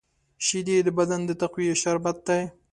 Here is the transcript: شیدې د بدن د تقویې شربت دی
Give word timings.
شیدې 0.45 0.77
د 0.83 0.87
بدن 0.97 1.21
د 1.25 1.31
تقویې 1.41 1.73
شربت 1.81 2.17
دی 2.27 2.41